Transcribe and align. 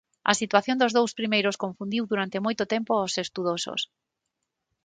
A 0.31 0.33
situación 0.41 0.77
dos 0.81 0.95
dous 0.97 1.11
primeiros 1.19 1.59
confundiu 1.63 2.03
durante 2.11 2.43
moito 2.45 2.63
tempo 2.73 2.91
aos 2.95 3.13
estudosos. 3.25 3.81